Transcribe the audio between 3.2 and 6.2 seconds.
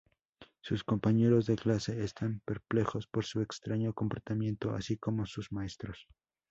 su extraño comportamiento, así como sus maestros.